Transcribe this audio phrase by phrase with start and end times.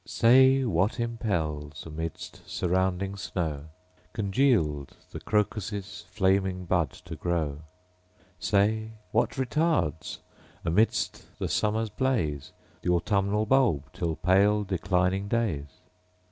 [0.03, 3.65] Say, what impels, amidst surrounding snow,
[4.13, 7.59] Congealed, the crocus' flamy bud to grow?
[8.39, 10.17] Say, what retards,
[10.65, 12.51] amidst the summer's blaze,
[12.81, 15.67] Th' autumnal bulb till pale, declining days